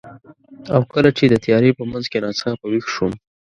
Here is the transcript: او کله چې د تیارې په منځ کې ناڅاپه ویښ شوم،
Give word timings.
او 0.75 0.81
کله 0.93 1.09
چې 1.17 1.23
د 1.27 1.33
تیارې 1.45 1.71
په 1.77 1.83
منځ 1.91 2.05
کې 2.11 2.17
ناڅاپه 2.23 2.65
ویښ 2.67 2.85
شوم، 2.93 3.13